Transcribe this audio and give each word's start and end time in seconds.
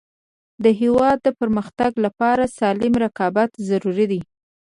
د 0.63 0.65
هیواد 0.81 1.17
د 1.23 1.27
پرمختګ 1.39 1.91
لپاره 2.05 2.43
سالم 2.57 2.93
رقابت 3.05 3.49
ضروري 3.69 4.05
دی. 4.11 4.21